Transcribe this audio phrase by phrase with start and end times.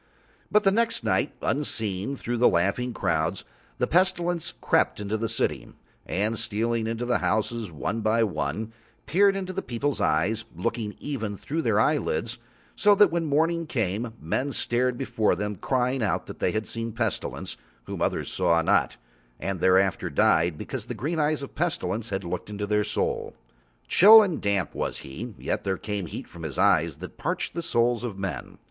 [0.49, 3.43] But the next night, unseen, through laughing crowds,
[3.77, 5.67] the Pestilence crept into the city,
[6.07, 8.73] and stealing into the houses one by one,
[9.05, 12.39] peered into the people's eyes, looking even through their eyelids,
[12.75, 16.91] so that when morning came men stared before them crying out that they saw the
[16.95, 18.97] Pestilence whom others saw not,
[19.39, 23.35] and thereafter died, because the green eyes of the Pestilence had looked into their souls.
[23.87, 27.61] Chill and damp was he, yet there came heat from his eyes that parched the
[27.61, 28.57] souls of men.